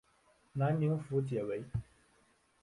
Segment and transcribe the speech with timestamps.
[0.53, 1.63] 南宁府解围。